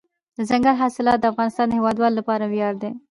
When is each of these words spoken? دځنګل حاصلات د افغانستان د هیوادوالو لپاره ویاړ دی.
دځنګل 0.37 0.75
حاصلات 0.81 1.17
د 1.21 1.25
افغانستان 1.33 1.65
د 1.67 1.71
هیوادوالو 1.77 2.17
لپاره 2.19 2.43
ویاړ 2.51 2.73
دی. 2.81 2.91